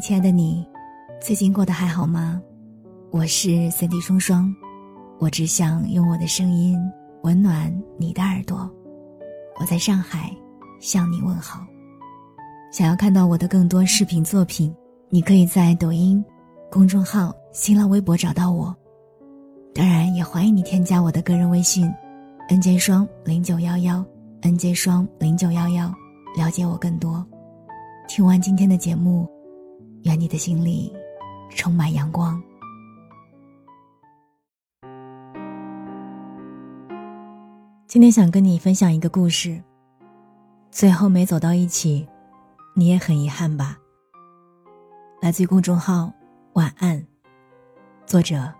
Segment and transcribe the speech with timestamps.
[0.00, 0.66] 亲爱的你，
[1.20, 2.40] 最近过得还好吗？
[3.10, 4.54] 我是三 D 双双，
[5.18, 6.78] 我只想用我的声音
[7.22, 8.70] 温暖你的耳朵。
[9.60, 10.34] 我在上海
[10.80, 11.64] 向你问好。
[12.72, 14.74] 想要看到我的更多视频作品，
[15.08, 16.24] 你可以在抖音、
[16.70, 18.74] 公众号、新浪微博找到我。
[19.74, 21.88] 当然，也欢迎你添加我的个人微信
[22.48, 24.04] ：n j 双零九幺幺
[24.42, 25.92] ，n j 双零九幺幺，
[26.36, 27.24] 了解我更多。
[28.08, 29.26] 听完今天的节目，
[30.04, 30.92] 愿你的心里
[31.50, 32.40] 充满阳光。
[37.86, 39.62] 今天想跟你分享一个故事。
[40.70, 42.06] 最后没走到一起，
[42.74, 43.78] 你也很遗憾吧？
[45.20, 46.12] 来自于公众号
[46.54, 47.02] “晚安”，
[48.04, 48.52] 作者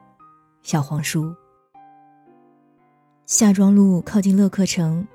[0.63, 1.35] 小黄书。
[3.27, 5.07] 夏庄路靠近乐客城，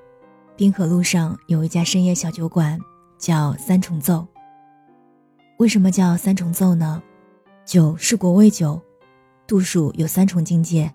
[0.55, 2.79] 滨河路上有一家深夜小酒馆。
[3.19, 4.25] 叫三重奏。
[5.59, 7.03] 为什么叫三重奏呢？
[7.65, 8.81] 酒是国味酒，
[9.45, 10.89] 度数有三重境界：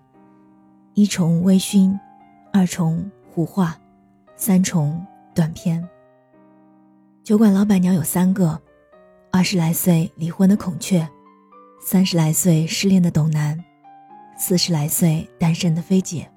[0.95, 1.95] 一重微醺，
[2.51, 3.77] 二重胡话，
[4.35, 5.05] 三重
[5.35, 5.87] 断片。
[7.23, 8.59] 酒馆老板娘有三个：
[9.31, 11.07] 二十来岁离婚的孔雀，
[11.79, 13.63] 三十来岁失恋的董楠，
[14.35, 16.27] 四十来岁单身的菲姐。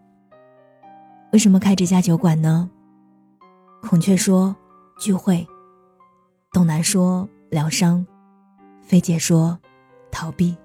[1.32, 2.68] 为什么开这家酒馆呢？
[3.80, 4.54] 孔雀说：
[5.00, 5.48] 聚会。
[6.52, 8.04] 董楠说疗伤，
[8.88, 9.58] 菲姐说
[10.10, 10.56] 逃避。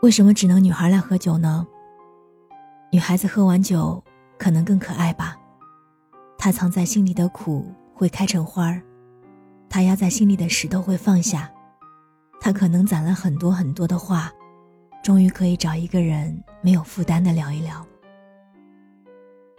[0.00, 1.66] 为什么只能女孩来喝酒呢？
[2.92, 4.00] 女孩子喝完酒
[4.38, 5.36] 可能更可爱吧。
[6.38, 8.80] 她藏在心里的苦会开成花儿，
[9.68, 11.50] 她压在心里的石头会放下。
[12.40, 14.30] 她可能攒了很多很多的话，
[15.02, 17.84] 终于可以找一个人没有负担的聊一聊。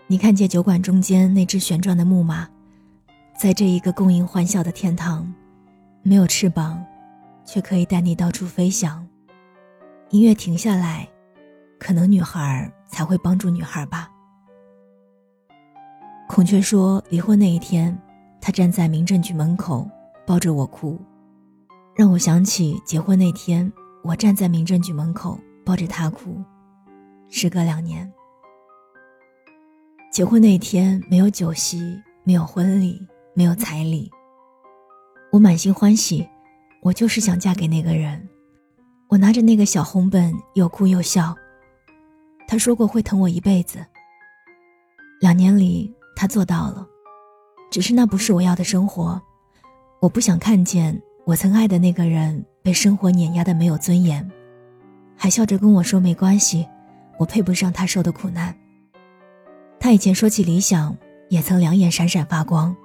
[0.07, 2.47] 你看见酒馆中间那只旋转的木马。
[3.37, 5.33] 在这一个共赢欢笑的天堂，
[6.01, 6.81] 没有翅膀，
[7.45, 9.07] 却可以带你到处飞翔。
[10.09, 11.07] 音乐停下来，
[11.79, 14.09] 可能女孩才会帮助女孩吧。
[16.27, 17.97] 孔雀说，离婚那一天，
[18.39, 19.89] 他站在民政局门口，
[20.25, 20.99] 抱着我哭，
[21.95, 23.71] 让我想起结婚那天，
[24.03, 26.41] 我站在民政局门口，抱着他哭。
[27.29, 28.11] 时隔两年，
[30.11, 32.99] 结婚那天没有酒席，没有婚礼。
[33.33, 34.11] 没有彩礼，
[35.31, 36.27] 我满心欢喜，
[36.81, 38.27] 我就是想嫁给那个人。
[39.07, 41.35] 我拿着那个小红本，又哭又笑。
[42.47, 43.85] 他说过会疼我一辈子。
[45.19, 46.87] 两年里，他做到了，
[47.69, 49.21] 只是那不是我要的生活。
[49.99, 54.27] 我不想看见我曾爱的那个人被生活碾压的没有尊严，
[55.15, 56.67] 还笑着跟我说没关系，
[57.19, 58.55] 我配不上他受的苦难。
[59.79, 60.97] 他以前说起理想，
[61.29, 62.75] 也曾两眼闪闪发光。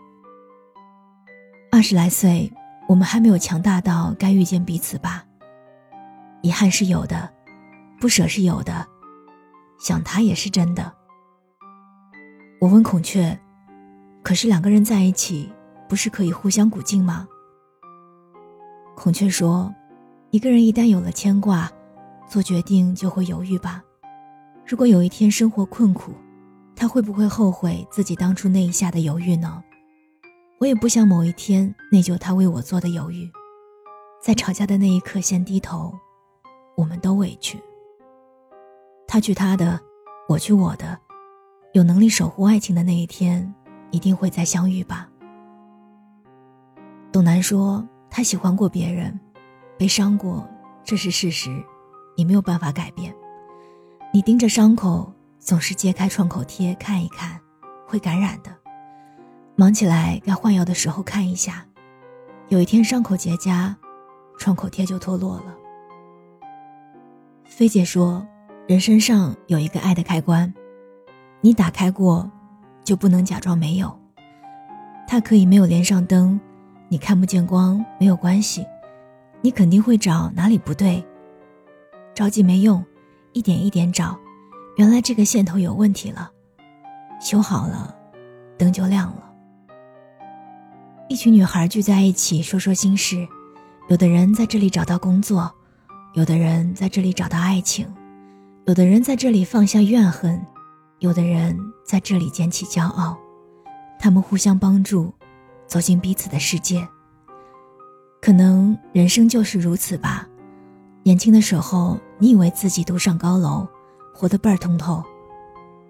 [1.72, 2.52] 二十来岁，
[2.88, 5.24] 我们还没有强大到该遇见彼此吧。
[6.42, 7.28] 遗憾是有的，
[8.00, 8.86] 不舍是有的，
[9.80, 10.92] 想他也是真的。
[12.60, 13.38] 我问孔雀
[14.22, 15.52] ：“可是两个人在一起，
[15.88, 17.26] 不是可以互相鼓劲吗？”
[18.94, 19.74] 孔雀说
[20.30, 21.70] ：“一个人一旦有了牵挂，
[22.28, 23.82] 做决定就会犹豫吧。
[24.64, 26.12] 如果有一天生活困苦，
[26.74, 29.62] 他会不会后悔自己当初那一下的犹豫呢？”
[30.58, 33.30] 我也不想某一天内疚他为我做的犹豫，
[34.22, 35.92] 在吵架的那一刻先低头，
[36.74, 37.60] 我们都委屈。
[39.06, 39.78] 他去他的，
[40.26, 40.98] 我去我的，
[41.74, 43.54] 有能力守护爱情的那一天，
[43.90, 45.06] 一定会再相遇吧。
[47.12, 49.18] 董楠说他喜欢过别人，
[49.76, 50.48] 被伤过，
[50.82, 51.62] 这是事实，
[52.16, 53.14] 你没有办法改变。
[54.10, 57.38] 你盯着伤口，总是揭开创口贴看一看，
[57.86, 58.50] 会感染的。
[59.58, 61.64] 忙起来该换药的时候看一下，
[62.48, 63.74] 有一天伤口结痂，
[64.38, 65.56] 创口贴就脱落了。
[67.46, 68.26] 菲姐说，
[68.68, 70.52] 人身上有一个爱的开关，
[71.40, 72.30] 你打开过，
[72.84, 73.98] 就不能假装没有。
[75.08, 76.38] 它可以没有连上灯，
[76.90, 78.66] 你看不见光没有关系，
[79.40, 81.02] 你肯定会找哪里不对。
[82.14, 82.84] 着急没用，
[83.32, 84.18] 一点一点找，
[84.76, 86.30] 原来这个线头有问题了，
[87.22, 87.96] 修好了，
[88.58, 89.22] 灯就亮了。
[91.08, 93.26] 一群女孩聚在一起说说心事，
[93.88, 95.52] 有的人在这里找到工作，
[96.14, 97.86] 有的人在这里找到爱情，
[98.64, 100.44] 有的人在这里放下怨恨，
[100.98, 103.16] 有的人在这里捡起骄傲。
[104.00, 105.14] 他们互相帮助，
[105.68, 106.86] 走进彼此的世界。
[108.20, 110.26] 可能人生就是如此吧。
[111.04, 113.64] 年轻的时候，你以为自己独上高楼，
[114.12, 115.04] 活得倍儿通透，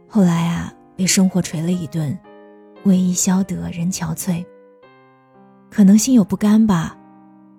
[0.06, 2.16] 后来啊，被生活捶了一顿，
[2.84, 4.44] 为伊消得人憔悴。
[5.70, 6.96] 可能心有不甘吧，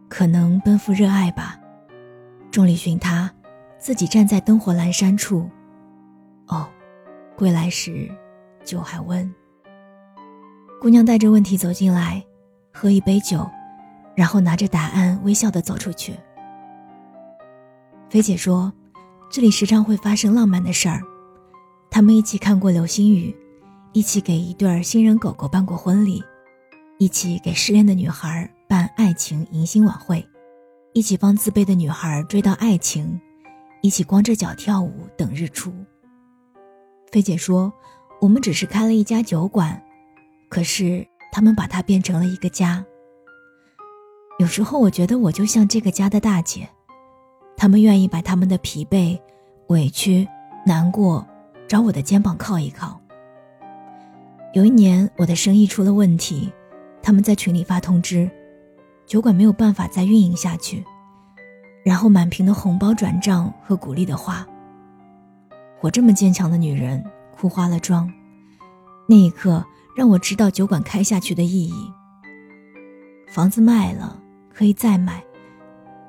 [0.09, 1.59] 可能奔赴热爱吧。
[2.49, 3.31] 众里寻他，
[3.77, 5.49] 自己站在灯火阑珊处。
[6.47, 6.67] 哦，
[7.35, 8.09] 归来时，
[8.63, 9.33] 酒还温。
[10.81, 12.23] 姑娘带着问题走进来，
[12.73, 13.47] 喝一杯酒，
[14.15, 16.13] 然后拿着答案微笑的走出去。
[18.09, 18.71] 菲姐说，
[19.29, 21.01] 这里时常会发生浪漫的事儿，
[21.89, 23.35] 他们一起看过流星雨，
[23.91, 26.23] 一起给一对新人狗狗办过婚礼，
[26.99, 30.27] 一起给失恋的女孩办爱情迎新晚会，
[30.93, 33.21] 一起帮自卑的女孩追到爱情，
[33.81, 35.71] 一起光着脚跳舞等日出。
[37.11, 37.71] 菲姐说，
[38.19, 39.79] 我们只是开了一家酒馆。
[40.49, 42.83] 可是，他们把它变成了一个家。
[44.39, 46.67] 有时候，我觉得我就像这个家的大姐，
[47.55, 49.19] 他们愿意把他们的疲惫、
[49.67, 50.27] 委屈、
[50.65, 51.23] 难过，
[51.67, 52.99] 找我的肩膀靠一靠。
[54.53, 56.51] 有一年，我的生意出了问题，
[57.07, 58.29] 他们在群里发通知，
[59.05, 60.83] 酒馆没有办法再运营下去，
[61.81, 64.45] 然后满屏的红包转账和鼓励的话。
[65.79, 67.01] 我这么坚强的女人，
[67.33, 68.11] 哭花了妆。
[69.07, 69.65] 那一刻。
[69.95, 71.91] 让我知道酒馆开下去的意义。
[73.29, 74.21] 房子卖了
[74.53, 75.23] 可以再买，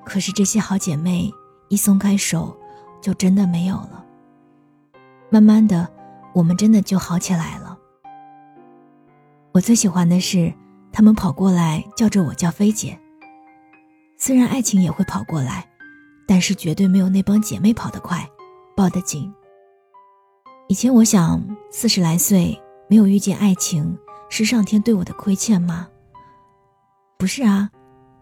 [0.05, 1.33] 可是这些好姐妹
[1.69, 2.55] 一松开手，
[3.01, 4.05] 就真的没有了。
[5.31, 5.89] 慢慢的，
[6.35, 7.79] 我们真的就好起来了。
[9.53, 10.53] 我最喜欢的是，
[10.93, 12.99] 他们跑过来叫着我叫菲姐。
[14.17, 15.69] 虽然爱情也会跑过来，
[16.27, 18.29] 但是绝对没有那帮姐妹跑得快，
[18.77, 19.33] 抱得紧。
[20.69, 22.61] 以前我想，四十来岁。
[22.91, 23.99] 没有遇见爱情，
[24.31, 25.87] 是上天对我的亏欠吗？
[27.19, 27.69] 不是啊，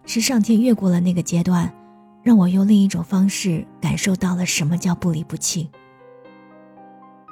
[0.05, 1.73] 是上天越过了那个阶段，
[2.21, 5.71] 让我用另一种方式感受到了什么叫不离不弃。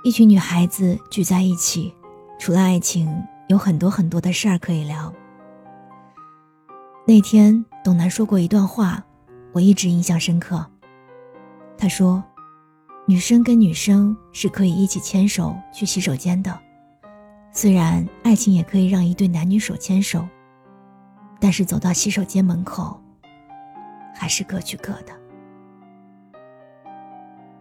[0.05, 1.93] 一群女孩子聚在一起，
[2.39, 3.13] 除了爱情，
[3.49, 5.13] 有很多很多的事儿可以聊。
[7.07, 9.06] 那天，董楠说过一段话，
[9.54, 10.66] 我一直印象深刻。
[11.78, 12.24] 他说
[13.06, 16.60] ：“女生跟女生是可以一起牵手去洗手间的。”
[17.54, 20.28] 虽然爱情也可以让一对男女手牵手，
[21.40, 23.00] 但是走到洗手间门口，
[24.16, 25.13] 还是各去各的。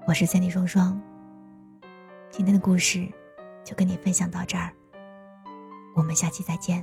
[0.06, 0.98] 我是三弟双双，
[2.30, 3.06] 今天的故事
[3.62, 4.72] 就跟你分享到这儿，
[5.94, 6.82] 我们下期再见。